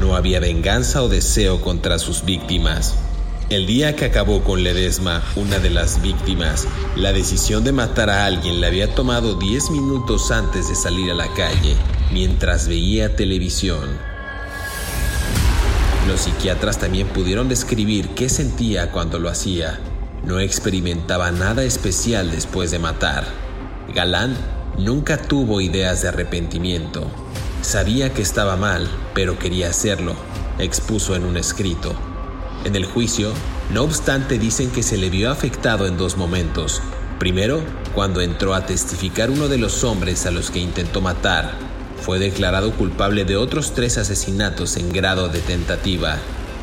[0.00, 2.96] No había venganza o deseo contra sus víctimas.
[3.50, 8.24] El día que acabó con Ledesma, una de las víctimas, la decisión de matar a
[8.24, 11.76] alguien la había tomado 10 minutos antes de salir a la calle,
[12.10, 14.17] mientras veía televisión.
[16.08, 19.78] Los psiquiatras también pudieron describir qué sentía cuando lo hacía.
[20.24, 23.26] No experimentaba nada especial después de matar.
[23.94, 24.34] Galán
[24.78, 27.10] nunca tuvo ideas de arrepentimiento.
[27.60, 30.14] Sabía que estaba mal, pero quería hacerlo,
[30.58, 31.94] expuso en un escrito.
[32.64, 33.30] En el juicio,
[33.70, 36.80] no obstante, dicen que se le vio afectado en dos momentos.
[37.18, 37.60] Primero,
[37.94, 41.52] cuando entró a testificar uno de los hombres a los que intentó matar,
[42.00, 46.16] fue declarado culpable de otros tres asesinatos en grado de tentativa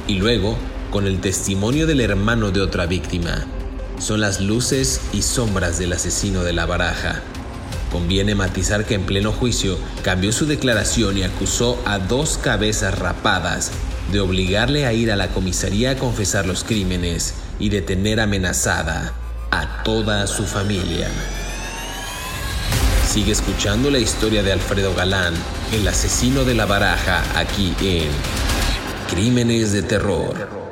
[0.07, 0.57] y luego
[0.91, 3.45] con el testimonio del hermano de otra víctima.
[3.99, 7.21] Son las luces y sombras del asesino de la baraja.
[7.91, 13.71] Conviene matizar que en pleno juicio cambió su declaración y acusó a dos cabezas rapadas
[14.11, 19.13] de obligarle a ir a la comisaría a confesar los crímenes y de tener amenazada
[19.51, 21.07] a toda su familia.
[23.15, 25.35] Sigue escuchando la historia de Alfredo Galán,
[25.71, 28.09] el asesino de la baraja, aquí en
[29.09, 30.64] Crímenes de Terror.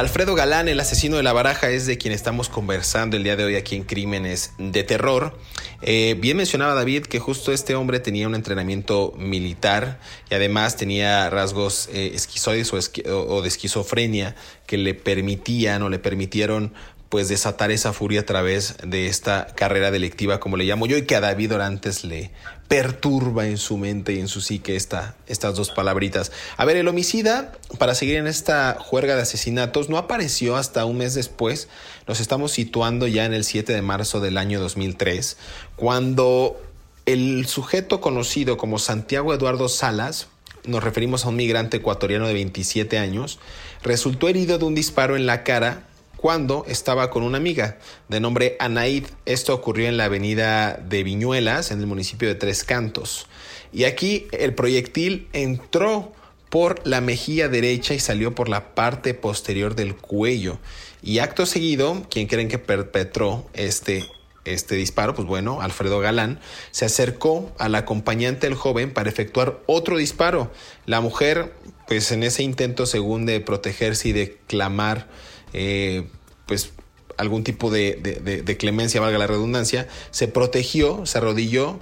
[0.00, 3.44] Alfredo Galán, el asesino de la baraja, es de quien estamos conversando el día de
[3.44, 5.38] hoy aquí en Crímenes de Terror.
[5.82, 11.28] Eh, bien mencionaba David que justo este hombre tenía un entrenamiento militar y además tenía
[11.28, 14.36] rasgos eh, esquizoides o, de esquizofrenia
[14.66, 16.72] que le permitían o le permitieron
[17.10, 21.02] pues desatar esa furia a través de esta carrera delictiva, como le llamo yo, y
[21.02, 22.30] que a David Orantes le
[22.70, 26.30] perturba en su mente y en su psique esta, estas dos palabritas.
[26.56, 30.98] A ver, el homicida, para seguir en esta juerga de asesinatos, no apareció hasta un
[30.98, 31.66] mes después.
[32.06, 35.36] Nos estamos situando ya en el 7 de marzo del año 2003,
[35.74, 36.62] cuando
[37.06, 40.28] el sujeto conocido como Santiago Eduardo Salas,
[40.64, 43.40] nos referimos a un migrante ecuatoriano de 27 años,
[43.82, 45.88] resultó herido de un disparo en la cara
[46.20, 47.78] cuando estaba con una amiga
[48.08, 49.06] de nombre Anaid.
[49.24, 53.26] Esto ocurrió en la avenida de Viñuelas, en el municipio de Tres Cantos.
[53.72, 56.12] Y aquí el proyectil entró
[56.50, 60.58] por la mejilla derecha y salió por la parte posterior del cuello.
[61.02, 64.04] Y acto seguido, quien creen que perpetró este,
[64.44, 66.38] este disparo, pues bueno, Alfredo Galán,
[66.70, 70.52] se acercó al acompañante del joven para efectuar otro disparo.
[70.84, 71.54] La mujer,
[71.88, 75.08] pues en ese intento, según de protegerse y de clamar
[75.52, 76.08] eh,
[76.46, 76.72] pues
[77.16, 81.78] algún tipo de, clemencia, valga la redundancia, se protegió, se arrodilló,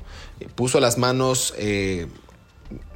[0.55, 2.07] puso las manos eh,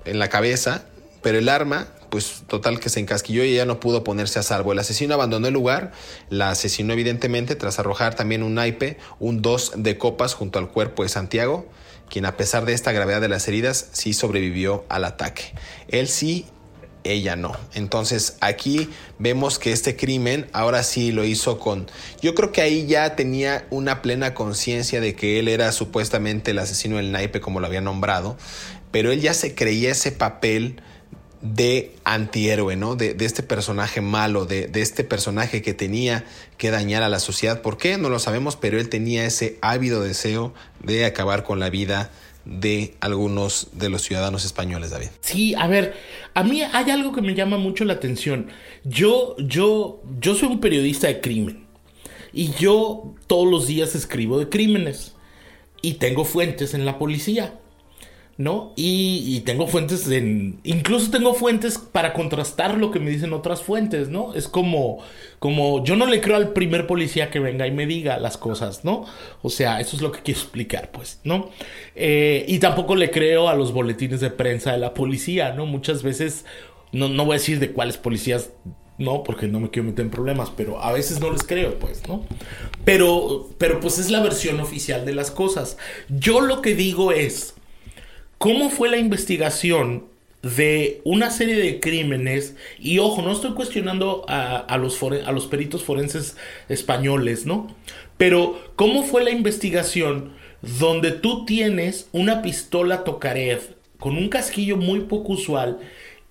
[0.05, 0.87] en la cabeza,
[1.23, 4.73] pero el arma, pues total que se encasquilló y ella no pudo ponerse a salvo.
[4.73, 5.93] El asesino abandonó el lugar,
[6.29, 11.05] la asesinó evidentemente tras arrojar también un naipe, un dos de copas junto al cuerpo
[11.05, 11.67] de Santiago,
[12.11, 15.55] quien a pesar de esta gravedad de las heridas sí sobrevivió al ataque.
[15.89, 16.47] Él sí
[17.05, 17.57] ella no.
[17.75, 21.91] Entonces aquí vemos que este crimen ahora sí lo hizo con...
[22.21, 26.59] Yo creo que ahí ya tenía una plena conciencia de que él era supuestamente el
[26.59, 28.37] asesino del naipe como lo había nombrado,
[28.91, 30.81] pero él ya se creía ese papel
[31.43, 32.95] de antihéroe, ¿no?
[32.95, 36.25] De, este personaje malo, de, de, este personaje que tenía
[36.57, 37.63] que dañar a la sociedad.
[37.63, 37.99] ¿Por qué?
[37.99, 42.13] No lo sabemos, pero él tenía ese ávido deseo de acabar con la vida
[42.45, 45.09] de algunos de los ciudadanos españoles, David.
[45.21, 45.95] Sí, a ver,
[46.35, 48.49] a mí hay algo que me llama mucho la atención.
[48.85, 51.67] Yo, yo, yo soy un periodista de crimen
[52.33, 55.15] y yo todos los días escribo de crímenes
[55.83, 57.59] y tengo fuentes en la policía.
[58.39, 58.73] ¿No?
[58.77, 60.61] Y, tengo fuentes en...
[60.65, 64.35] Incluso tengo fuentes para contrastar lo que me dicen otras fuentes, ¿no?
[64.35, 64.99] Es como,
[65.39, 68.85] como yo no le creo al primer policía que venga y me diga las cosas,
[68.85, 69.05] ¿no?
[69.43, 71.51] O sea, eso es lo que quiero explicar, pues, ¿no?
[71.95, 75.67] Eh, y tampoco le creo a los boletines de prensa de la policía, ¿no?
[75.67, 76.45] Muchas veces,
[76.93, 78.51] no, no voy a decir de cuáles policías
[78.99, 82.07] no, porque no me quiero meter en problemas, pero a veces no les creo, pues,
[82.09, 82.25] ¿no?
[82.85, 85.77] Pero, pero pues es la versión oficial de las cosas.
[86.09, 87.55] Yo lo que digo es,
[88.43, 90.07] cómo fue la investigación
[90.43, 95.85] de una serie de crímenes, y ojo, no estoy cuestionando a, los, a los peritos
[95.85, 96.37] forenses
[96.69, 97.73] españoles, ¿no?
[98.17, 100.33] Pero cómo fue la investigación
[100.81, 105.79] donde tú tienes una pistola Tokarev con un casquillo muy poco usual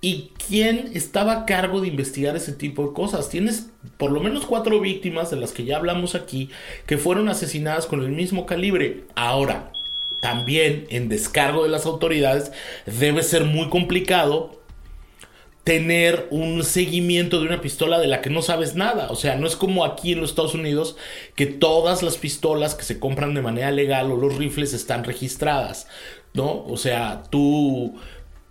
[0.02, 3.30] y quién estaba a cargo de investigar ese tipo de cosas.
[3.30, 6.50] Tienes por lo menos cuatro víctimas de las que ya hablamos aquí
[6.88, 9.06] que fueron asesinadas con el mismo calibre.
[9.16, 9.72] Ahora,
[10.22, 12.54] también en descargo de las autoridades,
[12.86, 14.62] debe ser muy complicado
[15.64, 19.10] tener un seguimiento de una pistola de la que no sabes nada.
[19.10, 20.96] O sea, no es como aquí en los Estados Unidos
[21.36, 25.88] que todas las pistolas que se compran de manera legal o los rifles están registradas,
[26.34, 26.64] ¿no?
[26.66, 27.96] O sea, tú...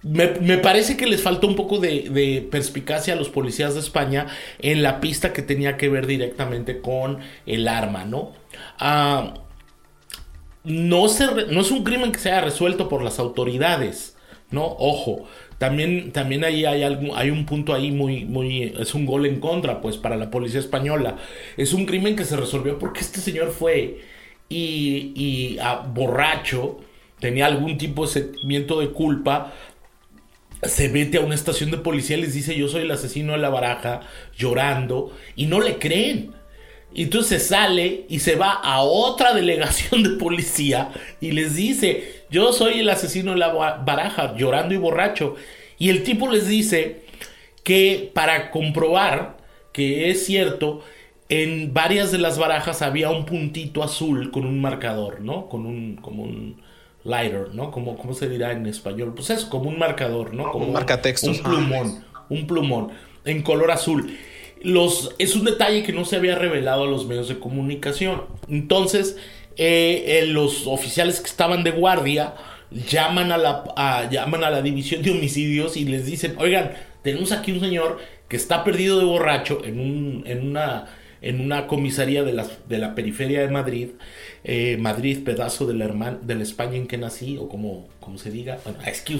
[0.02, 4.28] Me, parece que les faltó un poco de, perspicacia a los policías de España
[4.58, 8.32] en la pista que tenía que ver directamente con el arma, ¿no?
[8.78, 9.34] Ah
[10.64, 14.16] no, se no es un crimen que se haya resuelto por las autoridades,
[14.50, 14.64] ¿no?
[14.64, 15.26] Ojo,
[15.58, 19.40] también, también ahí hay, algo, hay un punto ahí muy, muy, es un gol en
[19.40, 21.16] contra, pues, para la policía española.
[21.56, 24.00] Es un crimen que se resolvió porque este señor fue
[24.48, 25.58] y, y
[25.94, 26.80] borracho,
[27.20, 29.52] tenía algún tipo de sentimiento de culpa,
[30.62, 33.38] se mete a una estación de policía y les dice yo soy el asesino de
[33.38, 34.00] la baraja,
[34.36, 36.32] llorando, y no le creen.
[36.92, 42.52] Y entonces sale y se va a otra delegación de policía y les dice, yo
[42.52, 45.36] soy el asesino de la baraja, llorando y borracho.
[45.78, 47.02] Y el tipo les dice
[47.62, 49.40] que para comprobar
[49.72, 50.82] que es cierto,
[51.28, 55.48] en varias de las barajas había un puntito azul con un marcador, ¿no?
[55.48, 56.60] Con un, como un,
[57.04, 57.70] lighter, ¿no?
[57.70, 59.14] Como, ¿Cómo se dirá en español?
[59.14, 60.50] Pues eso, como un marcador, ¿no?
[60.50, 61.38] Como un marcatextos.
[61.38, 62.90] Un plumón, un plumón
[63.24, 64.16] en color azul.
[65.18, 68.22] Es un detalle que no se había revelado a los medios de comunicación.
[68.48, 69.16] Entonces,
[69.56, 72.34] eh, eh, los oficiales que estaban de guardia
[72.70, 77.52] llaman a, la, llaman a la división de homicidios y les dicen, oigan, tenemos aquí
[77.52, 77.98] un señor
[78.28, 80.86] que está perdido de borracho en, un, en, una,
[81.20, 83.88] en una comisaría de la, de la periferia de Madrid,
[84.44, 85.88] eh, Madrid, pedazo de la,
[86.22, 88.60] de la España en que nací, o como, como se diga.
[88.64, 89.18] Bueno, es que,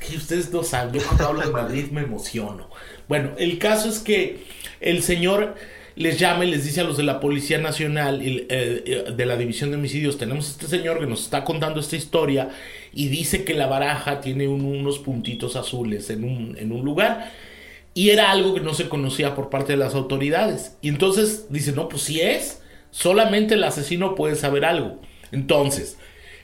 [0.00, 2.70] que ustedes no saben, yo cuando hablo de Madrid me emociono.
[3.08, 4.44] Bueno, el caso es que
[4.80, 5.54] el señor
[5.96, 9.36] les llama y les dice a los de la Policía Nacional eh, eh, de la
[9.36, 12.50] División de Homicidios, tenemos este señor que nos está contando esta historia
[12.92, 17.32] y dice que la baraja tiene unos puntitos azules en un, en un lugar.
[17.94, 20.76] Y era algo que no se conocía por parte de las autoridades.
[20.82, 22.60] Y entonces dice, no, pues si es,
[22.90, 25.00] solamente el asesino puede saber algo.
[25.32, 25.96] Entonces,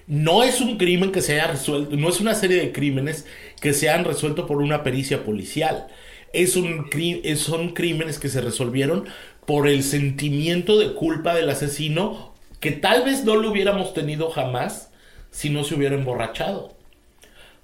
[0.07, 3.26] no es un crimen que se haya resuelto, no es una serie de crímenes
[3.61, 5.89] que se han resuelto por una pericia policial.
[6.33, 6.91] Es un,
[7.37, 9.07] son crímenes que se resolvieron
[9.47, 14.91] por el sentimiento de culpa del asesino que tal vez no lo hubiéramos tenido jamás
[15.30, 16.72] si no se hubiera emborrachado.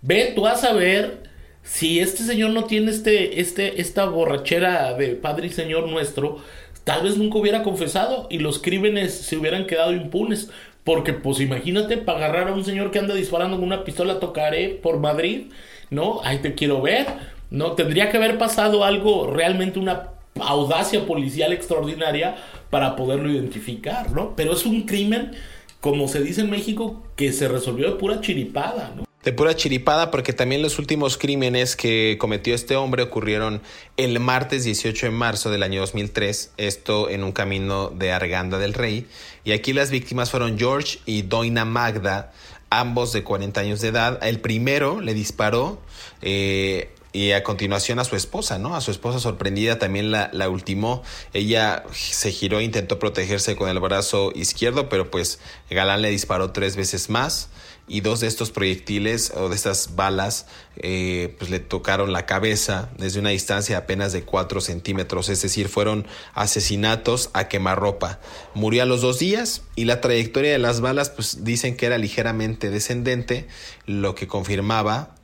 [0.03, 1.23] Ve, tú vas a ver
[1.63, 6.39] si este señor no tiene este, este, esta borrachera de Padre y Señor nuestro,
[6.85, 10.51] tal vez nunca hubiera confesado y los crímenes se hubieran quedado impunes.
[10.83, 14.71] Porque, pues imagínate, para agarrar a un señor que anda disparando con una pistola tocaré
[14.71, 15.49] por Madrid,
[15.91, 16.23] ¿no?
[16.25, 17.07] Ahí te quiero ver,
[17.51, 17.73] ¿no?
[17.73, 22.37] Tendría que haber pasado algo, realmente una audacia policial extraordinaria
[22.71, 24.35] para poderlo identificar, ¿no?
[24.37, 25.33] Pero es un crimen,
[25.81, 29.09] como se dice en México, que se resolvió de pura chiripada, ¿no?
[29.25, 33.61] De pura chiripada, porque también los últimos crímenes que cometió este hombre ocurrieron
[33.97, 38.75] el martes 18 de marzo del año 2003, esto en un camino de Arganda del
[38.75, 39.07] Rey.
[39.45, 42.33] Y aquí las víctimas fueron George y Doina Magda,
[42.71, 44.25] ambos de 40 años de edad.
[44.25, 45.81] El primero le disparó
[46.23, 48.77] eh, y a continuación a su esposa, ¿no?
[48.77, 51.03] A su esposa sorprendida también la, ultimó.
[51.33, 55.39] Ella se giró intentó protegerse con el brazo izquierdo, pero pues
[55.71, 57.49] Galán le disparó tres veces más
[57.89, 60.47] y dos de estos proyectiles o de estas balas
[60.77, 65.69] eh, pues le tocaron la cabeza desde una distancia apenas de 4 centímetros, es decir,
[65.69, 68.21] fueron asesinatos a quemarropa.
[68.55, 71.97] Murió a los dos días y la trayectoria de las balas pues dicen que era
[71.97, 73.49] ligeramente descendente,
[73.87, 75.18] lo que confirmaba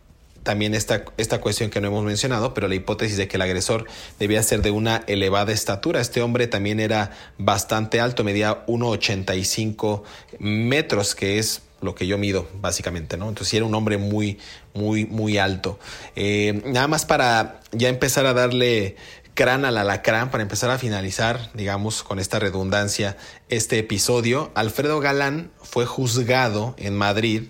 [0.45, 3.87] también esta, esta cuestión que no hemos mencionado, pero la hipótesis de que el agresor
[4.21, 6.01] debía ser de una elevada estatura.
[6.01, 10.03] Este hombre también era bastante alto, medía 1,85
[10.39, 13.29] metros, que es lo que yo mido, básicamente, ¿no?
[13.29, 14.39] Entonces era un hombre muy,
[14.75, 15.79] muy, muy alto.
[16.15, 18.97] Eh, nada más para ya empezar a darle
[19.35, 23.17] crán al alacrán, para empezar a finalizar, digamos, con esta redundancia,
[23.49, 27.45] este episodio, Alfredo Galán fue juzgado en Madrid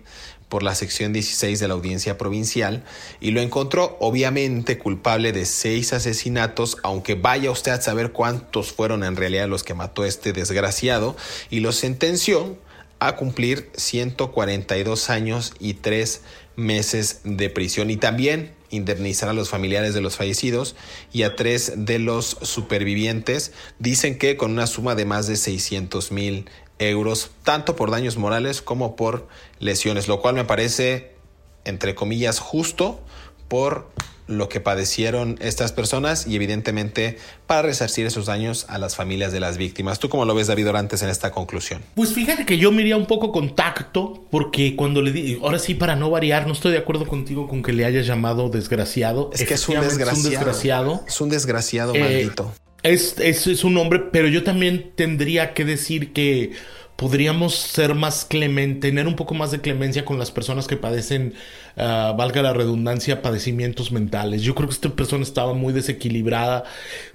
[0.55, 2.85] por la sección 16 de la audiencia provincial
[3.19, 9.03] y lo encontró obviamente culpable de seis asesinatos, aunque vaya usted a saber cuántos fueron
[9.03, 11.17] en realidad los que mató este desgraciado,
[11.51, 12.57] y lo sentenció
[13.01, 16.21] a cumplir 142 años y tres
[16.55, 20.77] meses de prisión y también indemnizar a los familiares de los fallecidos
[21.13, 23.53] y a tres de los supervivientes.
[23.81, 26.49] Dicen que con una suma de más de 600 mil
[26.79, 29.29] euros, tanto por daños morales como por
[29.65, 31.15] lesiones, lo cual me parece,
[31.65, 33.01] entre comillas, justo
[33.49, 33.91] por
[34.27, 39.41] lo que padecieron estas personas y evidentemente para resarcir esos daños a las familias de
[39.41, 39.99] las víctimas.
[39.99, 41.83] ¿Tú cómo lo ves, David Orantes, en esta conclusión?
[41.95, 45.75] Pues fíjate que yo me un poco con tacto, porque cuando le di, ahora sí,
[45.75, 49.31] para no variar, no estoy de acuerdo contigo con que le hayas llamado desgraciado.
[49.33, 50.19] Es que es un desgraciado.
[50.19, 51.05] Es un desgraciado.
[51.07, 52.53] Es un desgraciado, maldito.
[52.83, 56.53] Es, es, es un hombre, pero yo también tendría que decir que
[56.97, 61.35] podríamos ser más clemente, tener un poco más de clemencia con las personas que padecen,
[61.77, 64.43] ah, valga la redundancia, padecimientos mentales.
[64.43, 66.65] Yo creo que esta persona estaba muy desequilibrada,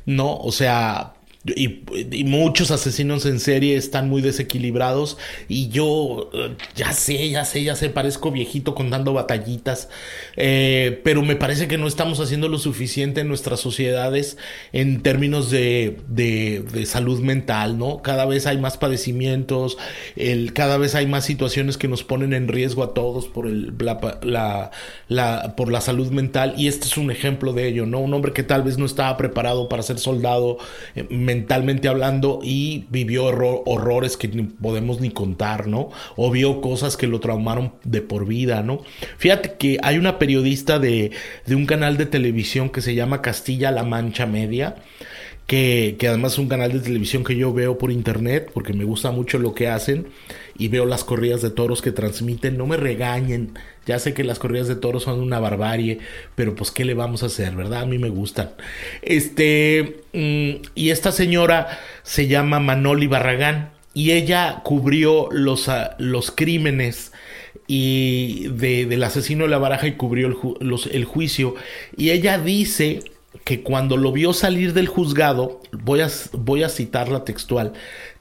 [0.05, 0.37] ¿no?
[0.37, 1.13] O sea,
[1.45, 5.17] y, muchos asesinos en serie están muy desequilibrados
[5.47, 9.87] y yo eh, ya sé, ya sé, ya sé, parezco viejito contando batallitas,
[10.35, 14.37] eh, pero me parece que no estamos haciendo lo suficiente en nuestras sociedades
[14.73, 18.01] en términos de, de, salud mental, ¿no?
[18.01, 19.77] Cada vez hay más padecimientos,
[20.17, 23.73] el, cada vez hay más situaciones que nos ponen en riesgo a todos por, el,
[23.79, 24.71] la,
[25.07, 27.99] la, por la salud mental y este es un ejemplo de ello, ¿no?
[27.99, 30.57] Un hombre que tal vez no estaba preparado para ser soldado.
[30.95, 35.91] Eh, mentalmente hablando y vivió horrores que ni podemos ni contar, ¿no?
[36.15, 38.81] O vio cosas que lo traumaron de por vida, ¿no?
[39.19, 41.11] Fíjate que hay una periodista de,
[41.45, 44.77] de un canal de televisión que se llama Castilla-La Mancha Media
[45.49, 49.09] que, además es un canal de televisión que yo veo por internet porque me gusta
[49.09, 50.05] mucho lo que hacen
[50.59, 52.55] y veo las corridas de toros que transmiten.
[52.55, 55.97] No me regañen, ya sé que las corridas de toros son una barbarie,
[56.35, 57.81] pero pues qué le vamos a hacer, ¿verdad?
[57.81, 58.51] A mí me gustan.
[59.01, 66.29] Este, mm, y esta señora se llama Manoli Barragán y ella cubrió los, ah, los
[66.29, 67.11] crímenes
[67.65, 71.55] y del asesino de la baraja y cubrió el, el juicio
[71.97, 73.01] y ella dice
[73.43, 77.73] que cuando lo vio salir del juzgado, voy a, voy a citarla textual,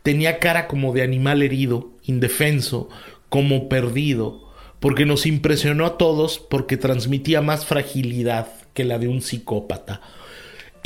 [0.03, 2.89] tenía cara como de animal herido, indefenso,
[3.29, 4.49] como perdido,
[4.81, 10.01] porque nos impresionó a todos porque transmitía más fragilidad que la de un psicópata.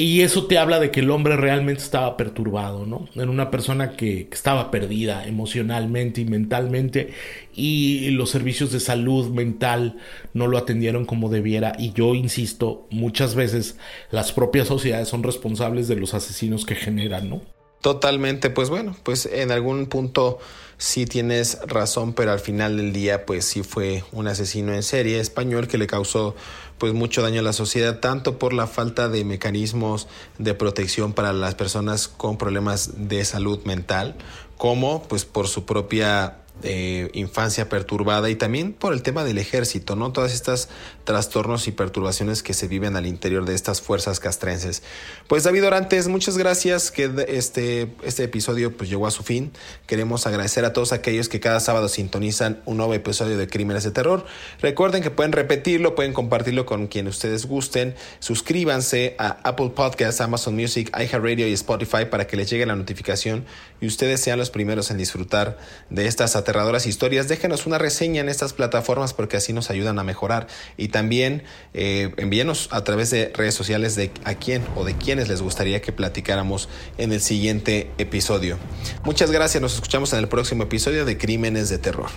[0.03, 3.09] Y eso te habla de que el hombre realmente estaba perturbado, ¿no?
[3.15, 7.13] Era una persona que, estaba perdida emocionalmente y mentalmente
[7.55, 9.99] y los servicios de salud mental
[10.35, 11.75] no lo atendieron como debiera.
[11.79, 13.77] Y yo insisto, muchas veces
[14.11, 17.43] las propias sociedades son responsables de los asesinos que generan, ¿no?
[17.81, 20.41] Totalmente, pues bueno, pues en algún punto
[20.79, 25.21] sí tienes razón, pero al final del día pues sí fue un asesino en serie
[25.21, 26.35] español que le causó
[26.83, 30.09] pues mucho daño a la sociedad, tanto por la falta de mecanismos
[30.39, 34.17] de protección para las personas con problemas de salud mental,
[34.59, 39.95] como pues por su propia eh, infancia perturbada y también por el tema del ejército,
[39.95, 40.11] ¿no?
[40.11, 40.71] Todas estas
[41.05, 44.83] trastornos y perturbaciones que se viven al interior de estas fuerzas castrenses.
[45.29, 49.53] Pues David Orantes, muchas gracias que este, este episodio pues llegó a su fin.
[49.87, 53.91] Queremos agradecer a todos aquellos que cada sábado sintonizan un nuevo episodio de Crímenes de
[53.91, 54.25] Terror.
[54.61, 57.95] Recuerden que pueden repetirlo, pueden compartirlo con quien ustedes gusten.
[58.21, 63.45] Suscríbanse a Apple Podcasts, Amazon Music, iHeartRadio y Spotify para que les llegue la notificación
[63.81, 65.59] y ustedes sean los primeros en disfrutar
[65.91, 67.29] de estas aterradoras historias.
[67.29, 70.47] Déjenos una reseña en estas plataformas porque así nos ayudan a mejorar.
[70.77, 71.43] Y también
[71.75, 75.83] eh, envíenos a través de redes sociales de a quién o de quiénes les gustaría
[75.83, 76.69] que platicáramos
[76.99, 78.59] en el siguiente episodio.
[79.05, 82.11] Muchas gracias, nos escuchamos en el próximo episodio de Crímenes de Terror.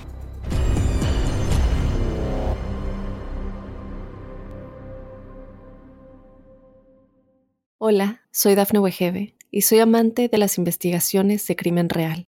[7.77, 12.27] Hola, soy Dafne Wegebe y soy amante de las investigaciones de crimen real.